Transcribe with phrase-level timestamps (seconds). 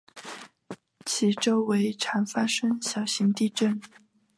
[1.05, 3.79] 其周围常发生小型地震。